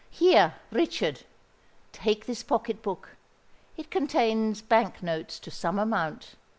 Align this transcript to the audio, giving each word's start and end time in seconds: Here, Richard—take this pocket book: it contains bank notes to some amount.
Here, 0.09 0.55
Richard—take 0.71 2.25
this 2.25 2.41
pocket 2.41 2.81
book: 2.81 3.17
it 3.77 3.91
contains 3.91 4.63
bank 4.63 5.03
notes 5.03 5.37
to 5.37 5.51
some 5.51 5.77
amount. 5.77 6.37